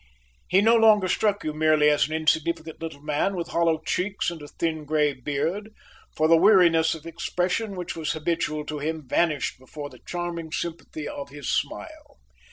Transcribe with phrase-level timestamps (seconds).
[0.49, 4.41] He no longer struck you merely as an insignificant little man with hollow cheeks and
[4.41, 5.69] a thin grey beard;
[6.15, 11.07] for the weariness of expression which was habitual to him vanished before the charming sympathy
[11.07, 12.17] of his smile.